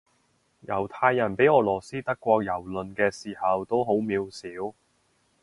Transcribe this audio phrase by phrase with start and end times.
[0.65, 4.73] 猶太人畀俄羅斯德國蹂躪嘅時候都好渺小